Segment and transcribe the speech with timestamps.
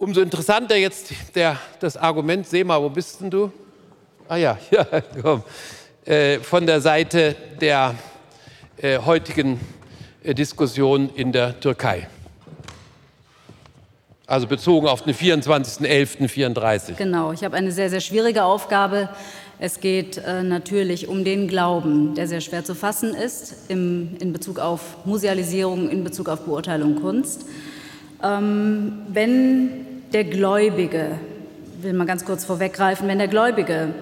[0.00, 3.50] Umso interessanter jetzt der, das Argument, Sema, wo bist denn du?
[4.28, 4.86] Ah ja, ja
[5.20, 5.42] komm.
[6.04, 7.96] Äh, von der Seite der
[8.76, 9.58] äh, heutigen
[10.22, 12.06] äh, Diskussion in der Türkei.
[14.28, 16.94] Also bezogen auf den 24.11.34.
[16.94, 19.08] Genau, ich habe eine sehr, sehr schwierige Aufgabe.
[19.58, 24.32] Es geht äh, natürlich um den Glauben, der sehr schwer zu fassen ist im, in
[24.32, 27.46] Bezug auf Musealisierung, in Bezug auf Beurteilung Kunst.
[28.22, 31.18] Ähm, wenn der Gläubige,
[31.82, 33.94] will mal ganz kurz vorweggreifen, wenn der Gläubige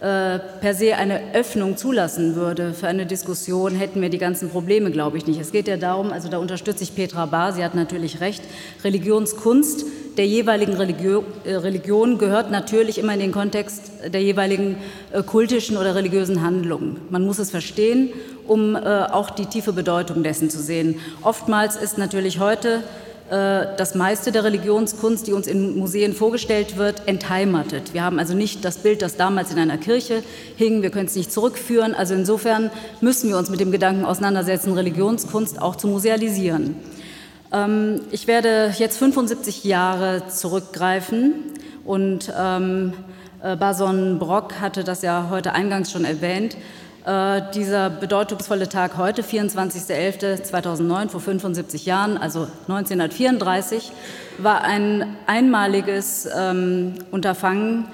[0.00, 4.90] äh, per se eine Öffnung zulassen würde für eine Diskussion, hätten wir die ganzen Probleme,
[4.90, 5.40] glaube ich, nicht.
[5.40, 8.42] Es geht ja darum, also da unterstütze ich Petra Bahr, sie hat natürlich recht,
[8.82, 9.86] Religionskunst
[10.18, 14.76] der jeweiligen Religion, äh, Religion gehört natürlich immer in den Kontext der jeweiligen
[15.12, 16.98] äh, kultischen oder religiösen Handlungen.
[17.08, 18.10] Man muss es verstehen,
[18.46, 21.00] um auch die tiefe Bedeutung dessen zu sehen.
[21.22, 27.06] Oftmals ist natürlich heute äh, das meiste der Religionskunst, die uns in Museen vorgestellt wird,
[27.06, 27.92] entheimatet.
[27.92, 30.22] Wir haben also nicht das Bild, das damals in einer Kirche
[30.56, 31.94] hing, wir können es nicht zurückführen.
[31.94, 36.76] Also insofern müssen wir uns mit dem Gedanken auseinandersetzen, Religionskunst auch zu musealisieren.
[37.52, 41.34] Ähm, ich werde jetzt 75 Jahre zurückgreifen
[41.84, 42.92] und ähm,
[43.42, 46.56] äh, Bason Brock hatte das ja heute eingangs schon erwähnt.
[47.04, 53.92] Äh, dieser bedeutungsvolle Tag heute, 24.11.2009, vor 75 Jahren, also 1934,
[54.38, 57.88] war ein einmaliges ähm, Unterfangen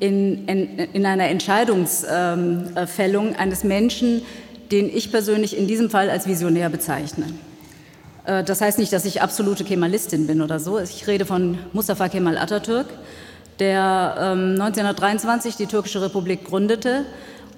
[0.00, 4.22] in, in, in, einer Entscheidungsfällung ähm, eines Menschen,
[4.72, 7.26] den ich persönlich in diesem Fall als Visionär bezeichne.
[8.24, 10.80] Äh, das heißt nicht, dass ich absolute Kemalistin bin oder so.
[10.80, 12.88] Ich rede von Mustafa Kemal Atatürk,
[13.60, 17.04] der ähm, 1923 die türkische Republik gründete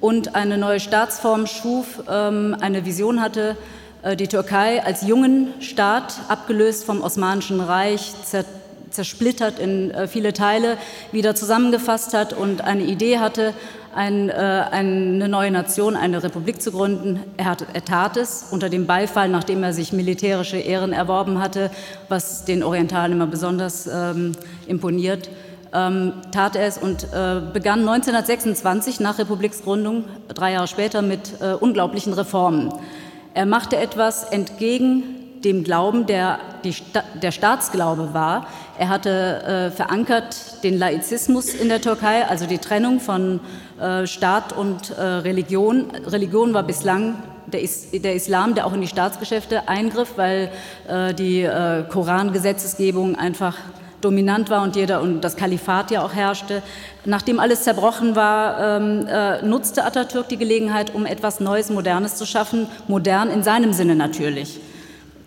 [0.01, 3.57] und eine neue Staatsform schuf, ähm, eine Vision hatte,
[4.03, 8.13] äh, die Türkei als jungen Staat, abgelöst vom Osmanischen Reich,
[8.91, 10.77] zersplittert in äh, viele Teile,
[11.13, 13.55] wieder zusammengefasst hat und eine Idee hatte,
[13.97, 17.21] äh, eine neue Nation, eine Republik zu gründen.
[17.37, 21.71] Er, er tat es unter dem Beifall, nachdem er sich militärische Ehren erworben hatte,
[22.09, 24.33] was den Orientalen immer besonders ähm,
[24.67, 25.29] imponiert
[25.73, 31.55] ähm, tat er es und äh, begann 1926 nach Republiksgründung, drei Jahre später, mit äh,
[31.55, 32.73] unglaublichen Reformen.
[33.35, 36.39] Er machte etwas entgegen dem Glauben, der
[36.71, 38.47] Sta der Staatsglaube war.
[38.79, 43.41] Er hatte äh, verankert den Laizismus in der Türkei, also die Trennung von
[43.81, 45.87] äh, Staat und äh, Religion.
[46.07, 47.15] Religion war bislang
[47.47, 50.51] der, Is der, Islam, der auch in die Staatsgeschäfte eingriff, weil
[50.89, 51.49] äh, die
[51.89, 53.57] Korangesetzgebung einfach
[54.01, 56.63] dominant war und jeder und das Kalifat ja auch herrschte.
[57.05, 62.27] Nachdem alles zerbrochen war, ähm, äh, nutzte Atatürk die Gelegenheit, um etwas Neues, Modernes zu
[62.27, 64.61] schaffen, modern in seinem Sinne natürlich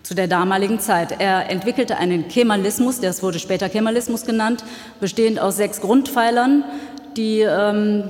[0.02, 1.20] zu der damaligen Zeit.
[1.20, 4.64] Er entwickelte einen Kemalismus, das wurde später Kemalismus genannt,
[5.00, 6.64] bestehend aus sechs Grundpfeilern,
[7.16, 8.04] die ähm,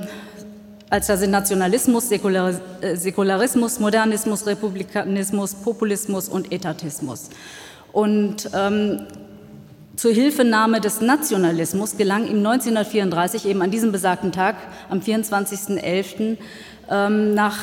[0.89, 7.29] als da sind Nationalismus, äh, Säkularismus, Modernismus, Republikanismus, Populismus und Etatismus.
[7.91, 9.07] Und ähm,
[9.95, 14.55] zur Hilfenahme des Nationalismus gelang ihm 1934, eben an diesem besagten Tag,
[14.89, 16.37] am 24.11.,
[16.89, 17.57] ähm, nach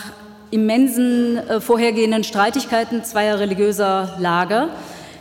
[0.51, 4.71] immensen äh, vorhergehenden Streitigkeiten zweier religiöser Lager,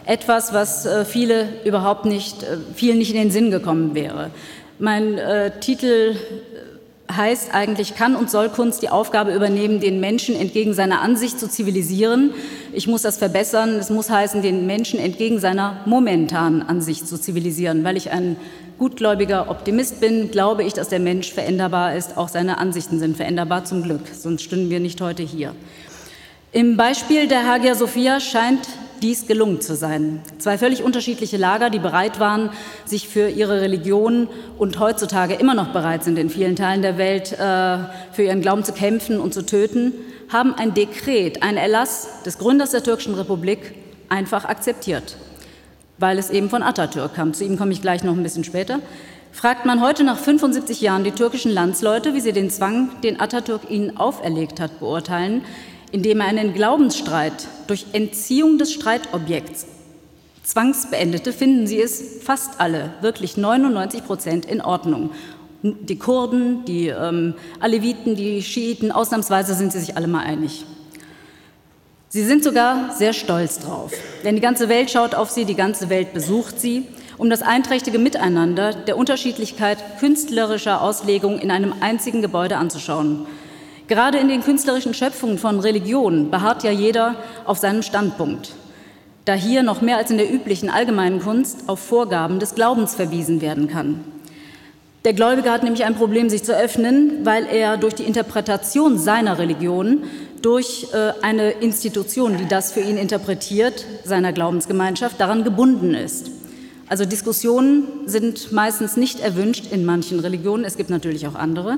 [0.06, 4.32] etwas, was äh, viele überhaupt nicht, äh, vielen nicht in den Sinn gekommen wäre.
[4.80, 6.16] Mein äh, Titel
[7.16, 11.50] heißt eigentlich, kann und soll Kunst die Aufgabe übernehmen, den Menschen entgegen seiner Ansicht zu
[11.50, 12.32] zivilisieren.
[12.72, 13.76] Ich muss das verbessern.
[13.76, 17.84] Es muss heißen, den Menschen entgegen seiner momentanen Ansicht zu zivilisieren.
[17.84, 18.38] Weil ich ein
[18.78, 22.18] gutgläubiger Optimist bin, glaube ich, dass der Mensch veränderbar ist.
[22.18, 24.02] Auch seine Ansichten sind veränderbar zum Glück.
[24.14, 25.56] Sonst stünden wir nicht heute hier.
[26.52, 28.68] Im Beispiel der Hagia Sophia scheint
[29.00, 30.22] dies gelungen zu sein.
[30.38, 32.50] Zwei völlig unterschiedliche Lager, die bereit waren,
[32.86, 34.28] sich für ihre Religion
[34.58, 37.78] und heutzutage immer noch bereit sind, in vielen Teilen der Welt äh,
[38.12, 39.94] für ihren Glauben zu kämpfen und zu töten,
[40.32, 43.74] haben ein Dekret, ein Erlass des Gründers der türkischen Republik
[44.10, 45.18] einfach akzeptiert,
[45.98, 47.34] weil es eben von Atatürk kam.
[47.34, 48.80] Zu ihm komme ich gleich noch ein bisschen später.
[49.32, 53.70] Fragt man heute nach 75 Jahren die türkischen Landsleute, wie sie den Zwang, den Atatürk
[53.70, 55.44] ihnen auferlegt hat, beurteilen,
[55.92, 59.66] indem er einen Glaubensstreit durch Entziehung des Streitobjekts
[60.50, 65.12] zwangsbeendete, finden Sie es fast alle, wirklich 99 Prozent in Ordnung.
[65.62, 70.66] Die Kurden, die ähm, Aleviten, die Schiiten, ausnahmsweise sind sie sich alle mal einig.
[72.08, 73.92] Sie sind sogar sehr stolz drauf,
[74.24, 76.88] denn die ganze Welt schaut auf sie, die ganze Welt besucht sie,
[77.18, 83.28] um das einträchtige Miteinander der Unterschiedlichkeit künstlerischer Auslegung in einem einzigen Gebäude anzuschauen.
[83.90, 87.16] Gerade in den künstlerischen Schöpfungen von Religion beharrt ja jeder
[87.46, 88.54] auf seinem Standpunkt.
[89.26, 93.42] da hier noch mehr als in der üblichen allgemeinen Kunst auf Vorgaben des Glaubens verwiesen
[93.42, 94.04] werden kann.
[95.06, 99.38] Der Gläubige hat nämlich ein Problem, sich zu öffnen, weil er durch die Interpretation seiner
[99.38, 100.04] Religion,
[100.42, 106.32] durch äh, eine Institution, die das für ihn interpretiert, seiner Glaubensgemeinschaft, daran gebunden ist.
[106.88, 111.78] Also Diskussionen sind meistens nicht erwünscht in manchen Religionen, es gibt natürlich auch andere.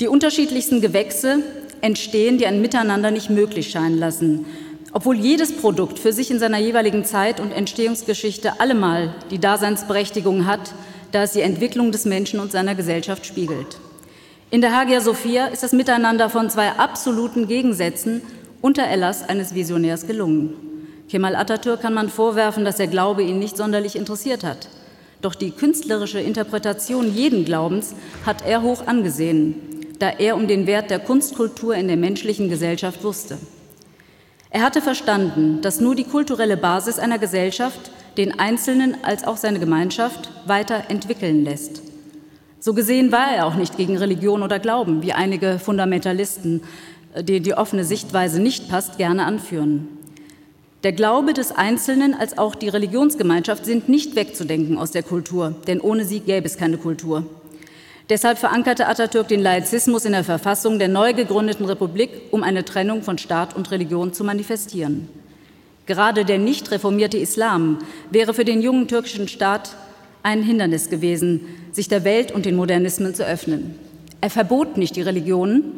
[0.00, 1.38] Die unterschiedlichsten Gewächse
[1.80, 4.44] entstehen, die ein Miteinander nicht möglich scheinen lassen.
[4.92, 10.74] Obwohl jedes Produkt für sich in seiner jeweiligen Zeit und Entstehungsgeschichte allemal die Daseinsberechtigung hat,
[11.12, 13.78] da es die Entwicklung des Menschen und seiner Gesellschaft spiegelt.
[14.50, 18.20] In der Hagia Sophia ist das Miteinander von zwei absoluten Gegensätzen
[18.60, 20.54] unter Erlass eines Visionärs gelungen.
[21.08, 24.68] Kemal Atatürk kann man vorwerfen, dass der Glaube ihn nicht sonderlich interessiert hat.
[25.22, 27.94] Doch die künstlerische Interpretation jeden Glaubens
[28.26, 33.02] hat er hoch angesehen, da er um den Wert der Kunstkultur in der menschlichen Gesellschaft
[33.04, 33.38] wusste.
[34.50, 39.58] Er hatte verstanden, dass nur die kulturelle Basis einer Gesellschaft den Einzelnen als auch seine
[39.58, 41.82] Gemeinschaft weiterentwickeln lässt.
[42.58, 46.62] So gesehen war er auch nicht gegen Religion oder Glauben, wie einige Fundamentalisten,
[47.14, 49.88] äh, denen die offene Sichtweise nicht passt, gerne anführen.
[50.82, 55.80] Der Glaube des Einzelnen als auch die Religionsgemeinschaft sind nicht wegzudenken aus der Kultur, denn
[55.80, 57.24] ohne sie gäbe es keine Kultur.
[58.08, 63.02] Deshalb verankerte Atatürk den Laizismus in der Verfassung der neu gegründeten Republik, um eine Trennung
[63.02, 65.08] von Staat und Religion zu manifestieren.
[65.86, 67.78] Gerade der nicht reformierte Islam
[68.10, 69.74] wäre für den jungen türkischen Staat
[70.22, 71.40] ein Hindernis gewesen,
[71.72, 73.74] sich der Welt und den Modernismen zu öffnen.
[74.20, 75.72] Er verbot nicht die Religionen,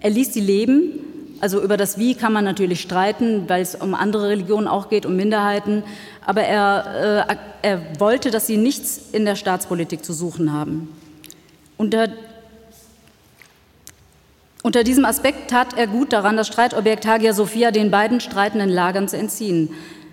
[0.00, 1.00] er ließ sie leben.
[1.40, 5.04] Also über das Wie kann man natürlich streiten, weil es um andere Religionen auch geht,
[5.04, 5.82] um Minderheiten.
[6.24, 10.88] Aber er, äh, er wollte, dass sie nichts in der Staatspolitik zu suchen haben.
[11.82, 12.10] Unter,
[14.62, 19.08] unter diesem Aspekt tat er gut daran, das Streitobjekt Hagia Sophia den beiden streitenden Lagern
[19.08, 19.70] zu entziehen.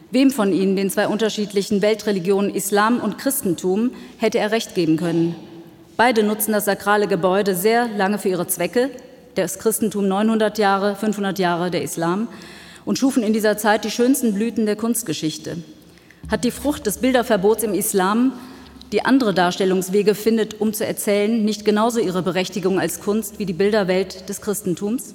[0.10, 5.36] Wem von ihnen, den zwei unterschiedlichen Weltreligionen Islam und Christentum, hätte er recht geben können?
[5.95, 8.89] Beide nutzen das sakrale Gebäude sehr lange für ihre Zwecke,
[9.36, 12.30] das Christentum 900 Jahre, 500 Jahre der Islam,
[12.83, 15.57] und schufen in dieser Zeit die schönsten Blüten der Kunstgeschichte.
[16.31, 18.33] Hat die Frucht des Bilderverbots im Islam
[18.91, 23.53] die andere Darstellungswege findet, um zu erzählen, nicht genauso ihre Berechtigung als Kunst wie die
[23.53, 25.13] Bilderwelt des Christentums?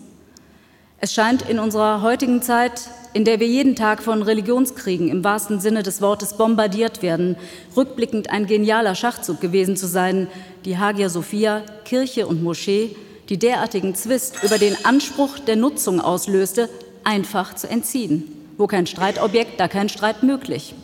[1.00, 5.60] Es scheint in unserer heutigen Zeit, in der wir jeden Tag von Religionskriegen im wahrsten
[5.60, 7.36] Sinne des Wortes bombardiert werden,
[7.76, 10.28] rückblickend ein genialer Schachzug gewesen zu sein,
[10.64, 12.96] die Hagia Sophia, Kirche und Moschee,
[13.28, 16.68] die derartigen Zwist über den Anspruch der Nutzung auslöste,
[17.04, 18.24] einfach zu entziehen.
[18.56, 20.74] Wo kein Streitobjekt, da kein Streit möglich.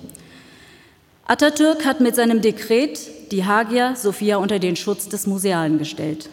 [1.31, 6.29] Atatürk hat mit seinem Dekret die Hagia Sophia unter den Schutz des Musealen gestellt.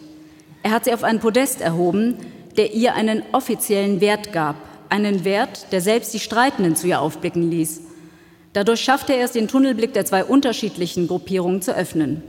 [0.64, 2.16] Er hat sie auf einen Podest erhoben,
[2.58, 4.56] der ihr einen offiziellen Wert gab,
[4.90, 7.82] einen Wert, der selbst die Streitenden zu ihr aufblicken ließ.
[8.54, 12.24] Dadurch schaffte er es, den Tunnelblick der zwei unterschiedlichen Gruppierungen zu öffnen.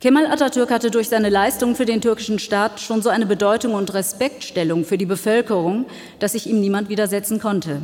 [0.00, 3.94] Kemal Atatürk hatte durch seine Leistungen für den türkischen Staat schon so eine Bedeutung und
[3.94, 5.86] Respektstellung für die Bevölkerung,
[6.18, 7.82] dass sich ihm niemand widersetzen konnte.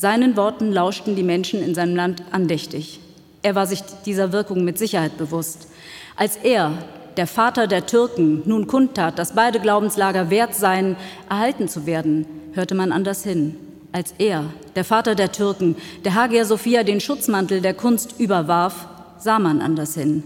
[0.00, 3.00] Seinen Worten lauschten die Menschen in seinem Land andächtig.
[3.42, 5.68] Er war sich dieser Wirkung mit Sicherheit bewusst.
[6.16, 6.72] Als er,
[7.18, 10.96] der Vater der Türken, nun kundtat, dass beide Glaubenslager wert seien,
[11.28, 12.24] erhalten zu werden,
[12.54, 13.56] hörte man anders hin.
[13.92, 19.38] Als er, der Vater der Türken, der Hagia Sophia den Schutzmantel der Kunst überwarf, sah
[19.38, 20.22] man anders hin.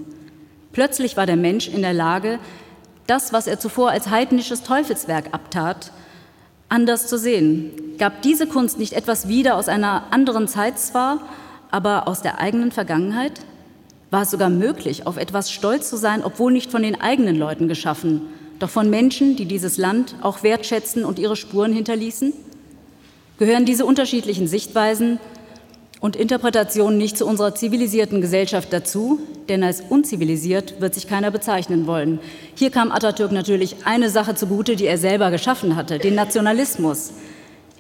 [0.71, 2.39] Plötzlich war der Mensch in der Lage,
[3.09, 5.91] das, was er zuvor als heidnisches Teufelswerk abtat,
[6.69, 7.71] anders zu sehen.
[7.99, 11.21] Gab diese Kunst nicht etwas wieder aus einer anderen Zeit zwar,
[11.71, 13.41] aber aus der eigenen Vergangenheit?
[14.11, 17.69] War es sogar möglich, auf etwas stolz zu sein, obwohl nicht von den eigenen Leuten
[17.69, 18.23] geschaffen,
[18.59, 22.33] doch von Menschen, die dieses Land auch wertschätzen und ihre Spuren hinterließen?
[23.39, 25.19] Gehören diese unterschiedlichen Sichtweisen
[26.05, 31.87] und Interpretationen nicht zu unserer zivilisierten Gesellschaft dazu, denn als unzivilisiert wird sich keiner bezeichnen
[31.87, 32.19] wollen.
[32.55, 37.13] Hier kam Atatürk natürlich eine Sache zugute, die er selber geschaffen hatte, den Nationalismus.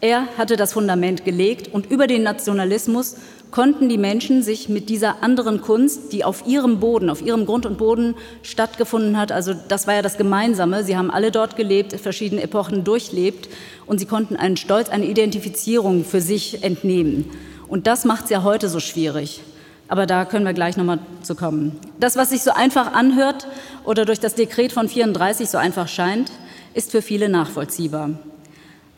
[0.00, 3.16] Er hatte das Fundament gelegt und über den Nationalismus
[3.50, 7.66] konnten die Menschen sich mit dieser anderen Kunst, die auf ihrem Boden, auf ihrem Grund
[7.66, 11.92] und Boden stattgefunden hat, also das war ja das Gemeinsame, sie haben alle dort gelebt,
[12.00, 13.50] verschiedene Epochen durchlebt
[13.84, 17.30] und sie konnten einen Stolz, eine Identifizierung für sich entnehmen.
[17.68, 19.40] Und das macht es ja heute so schwierig.
[19.88, 21.78] Aber da können wir gleich nochmal zu kommen.
[22.00, 23.46] Das, was sich so einfach anhört
[23.84, 26.30] oder durch das Dekret von 34 so einfach scheint,
[26.72, 28.10] ist für viele nachvollziehbar.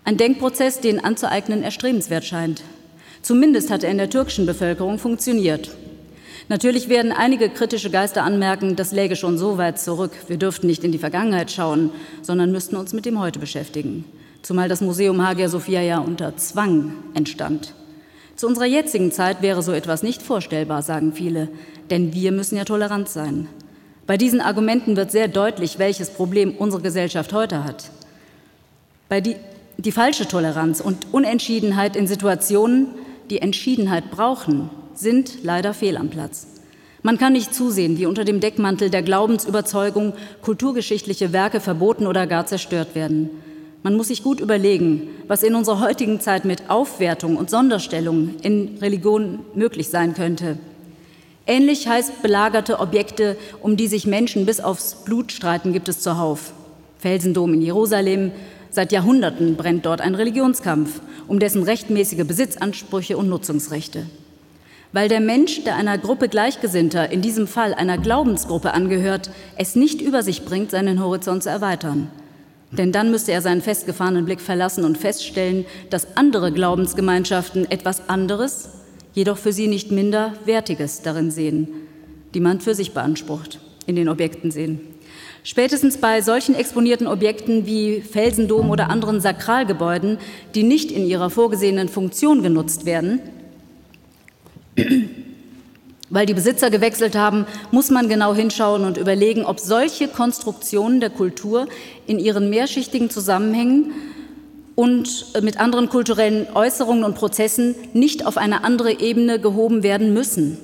[0.05, 2.63] Ein Denkprozess, den anzueignen erstrebenswert scheint.
[3.23, 5.71] Zumindest hat er in der türkischen Bevölkerung funktioniert.
[6.49, 10.13] Natürlich werden einige kritische Geister anmerken, das läge schon so weit zurück.
[10.29, 11.91] Wir dürften nicht in die Vergangenheit schauen,
[12.23, 14.05] sondern müssten uns mit dem Heute beschäftigen.
[14.43, 17.75] zumal das Museum Hagia Sophia ja unter Zwang entstand.
[18.37, 21.49] Zu unserer jetzigen Zeit wäre so etwas nicht vorstellbar, sagen viele,
[21.89, 23.49] denn wir müssen ja tolerant sein.
[24.07, 27.91] Bei diesen Argumenten wird sehr deutlich, welches Problem unsere Gesellschaft heute hat.
[29.09, 29.37] Bei die,
[29.79, 32.89] die falsche Toleranz und Unentschiedenheit in Situationen,
[33.31, 36.47] die Entschiedenheit brauchen, sind leider fehl am Platz.
[37.03, 40.13] Man kann nicht zusehen, wie unter dem Deckmantel der Glaubensüberzeugung
[40.43, 43.31] kulturgeschichtliche Werke verboten oder gar zerstört werden.
[43.87, 48.79] Man muss sich gut überlegen, was in unserer heutigen Zeit mit Aufwertung und Sonderstellung in
[48.81, 50.59] Religion möglich sein könnte.
[51.47, 56.53] Ähnlich heißt belagerte Objekte, um die sich Menschen bis aufs Blut streiten, gibt es zuhauf.
[56.99, 58.33] Felsendom in Jerusalem,
[58.71, 64.07] seit Jahrhunderten brennt dort ein Religionskampf um dessen rechtmäßige Besitzansprüche und Nutzungsrechte.
[64.91, 70.01] Weil der Mensch, der einer Gruppe Gleichgesinnter, in diesem Fall einer Glaubensgruppe angehört, es nicht
[70.01, 72.11] über sich bringt, seinen Horizont zu erweitern.
[72.73, 78.71] Denn dann müsste er seinen festgefahrenen Blick verlassen und feststellen, dass andere Glaubensgemeinschaften etwas anderes,
[79.15, 81.69] jedoch für sie nicht minder Wertiges darin sehen,
[82.35, 84.81] die man für sich beansprucht, in den Objekten sehen.
[85.45, 90.19] Spätestens bei solchen exponierten Objekten wie Felsendom oder anderen Sakralgebäuden,
[90.57, 93.21] die nicht in ihrer vorgesehenen Funktion genutzt werden,
[96.11, 101.11] weil die Besitzer gewechselt haben, muss man genau hinschauen und überlegen, ob solche Konstruktionen der
[101.11, 101.67] Kultur
[102.07, 103.93] in ihren mehrschichtigen Zusammenhängen
[104.75, 110.59] und mit anderen kulturellen Äußerungen und Prozessen nicht auf eine andere Ebene gehoben werden müssen.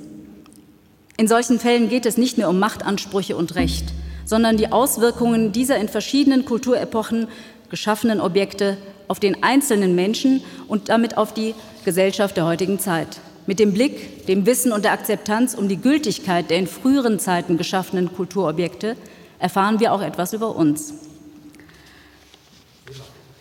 [1.17, 3.87] In solchen Fällen geht es nicht mehr um Machtansprüche und Recht
[4.25, 7.29] sondern die Auswirkungen dieser in verschiedenen Kulturepochen
[7.71, 8.77] geschaffenen Objekte
[9.09, 13.21] auf den einzelnen Menschen und damit auf die Gesellschaft der heutigen Zeit.
[13.47, 17.57] Mit dem Blick, dem Wissen und der Akzeptanz um die Gültigkeit der in früheren Zeiten
[17.57, 18.97] geschaffenen Kulturobjekte
[19.39, 20.95] erfahren wir auch etwas über uns.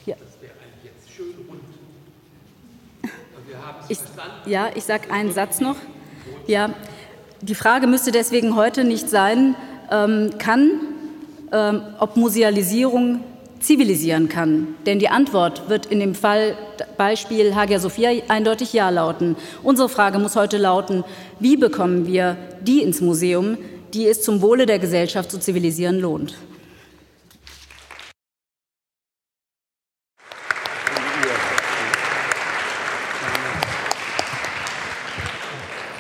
[0.06, 0.16] Ja.
[3.90, 4.00] Ich,
[4.46, 5.76] ja, ich sage einen Satz noch.
[6.48, 6.74] Ja,
[7.42, 9.56] die Frage müsste deswegen heute nicht sein,
[9.92, 10.80] ähm, kann,
[11.52, 13.24] ähm, ob Musealisierung
[13.62, 14.76] zivilisieren kann.
[14.86, 16.58] Denn die Antwort wird in dem Fall
[16.98, 19.36] Beispiel Hagia Sophia eindeutig Ja lauten.
[19.64, 21.04] Unsere Frage muss heute lauten,
[21.40, 23.58] wie bekommen wir die ins Museum,
[23.94, 26.36] die es zum Wohle der Gesellschaft zu zivilisieren lohnt.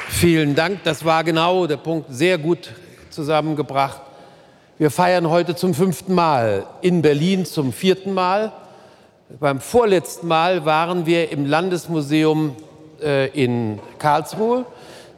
[0.09, 0.83] Vielen Dank.
[0.83, 2.05] Das war genau der Punkt.
[2.11, 2.69] Sehr gut
[3.09, 4.10] zusammengebracht.
[4.77, 8.51] Wir feiern heute zum fünften Mal, in Berlin zum vierten Mal.
[9.39, 12.55] Beim vorletzten Mal waren wir im Landesmuseum
[13.01, 14.65] äh, in Karlsruhe,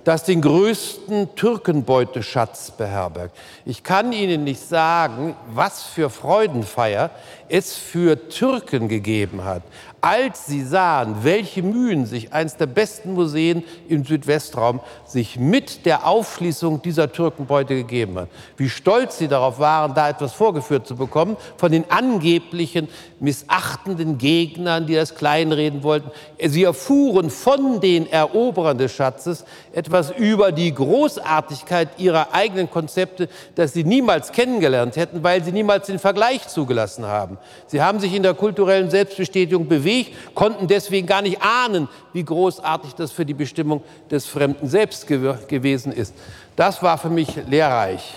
[0.03, 3.36] das den größten Türkenbeuteschatz beherbergt.
[3.65, 7.12] Ich kann Ihnen nicht sagen, was für Freudenfeier
[7.48, 9.62] es für Türken gegeben hat,
[10.01, 16.05] als sie sahen, welche Mühen sich eines der besten Museen im Südwestraum sich mit der
[16.05, 18.29] Aufschließung dieser Türkenbeute gegeben hat.
[18.57, 24.88] Wie stolz sie darauf waren, da etwas vorgeführt zu bekommen von den angeblichen missachtenden Gegnern,
[24.88, 26.12] die das kleinreden wollten.
[26.43, 29.45] Sie erfuhren von den Eroberern des Schatzes
[29.93, 35.85] etwas über die Großartigkeit ihrer eigenen Konzepte, das sie niemals kennengelernt hätten, weil sie niemals
[35.85, 37.38] den Vergleich zugelassen haben.
[37.67, 42.95] Sie haben sich in der kulturellen Selbstbestätigung bewegt, konnten deswegen gar nicht ahnen, wie großartig
[42.95, 46.15] das für die Bestimmung des Fremden selbst gew gewesen ist.
[46.55, 48.15] Das war für mich lehrreich.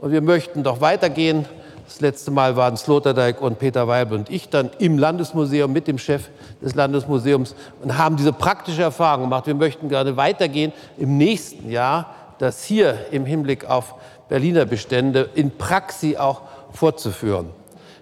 [0.00, 1.46] Und wir möchten doch weitergehen.
[1.86, 5.98] Das letzte Mal waren Sloterdijk und Peter Weibel und ich dann im Landesmuseum mit dem
[5.98, 6.30] Chef
[6.62, 9.46] des Landesmuseums und haben diese praktische Erfahrung gemacht.
[9.46, 13.94] Wir möchten gerne weitergehen im nächsten Jahr, das hier im Hinblick auf
[14.28, 17.50] Berliner Bestände in Praxis auch fortzuführen.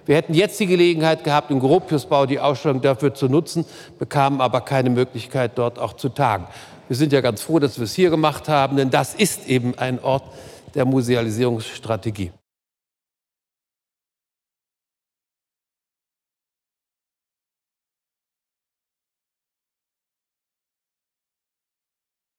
[0.07, 3.65] Wir hätten jetzt die Gelegenheit gehabt, im Gropiusbau die Ausstellung dafür zu nutzen,
[3.99, 6.47] bekamen aber keine Möglichkeit, dort auch zu tagen.
[6.89, 9.79] Wir sind ja ganz froh, dass wir es hier gemacht haben, denn das ist eben
[9.79, 10.25] ein Ort
[10.75, 12.33] der Musealisierungsstrategie.